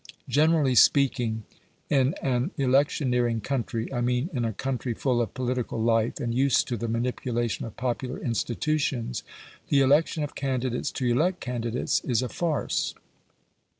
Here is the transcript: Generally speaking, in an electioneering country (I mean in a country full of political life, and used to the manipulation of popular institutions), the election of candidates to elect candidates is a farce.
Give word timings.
Generally 0.27 0.73
speaking, 0.73 1.43
in 1.87 2.15
an 2.23 2.49
electioneering 2.57 3.39
country 3.39 3.93
(I 3.93 4.01
mean 4.01 4.31
in 4.33 4.43
a 4.43 4.51
country 4.51 4.95
full 4.95 5.21
of 5.21 5.35
political 5.35 5.79
life, 5.79 6.19
and 6.19 6.33
used 6.33 6.67
to 6.69 6.75
the 6.75 6.87
manipulation 6.87 7.67
of 7.67 7.77
popular 7.77 8.17
institutions), 8.17 9.21
the 9.67 9.81
election 9.81 10.23
of 10.23 10.33
candidates 10.33 10.89
to 10.93 11.05
elect 11.05 11.39
candidates 11.39 11.99
is 12.03 12.23
a 12.23 12.29
farce. 12.29 12.95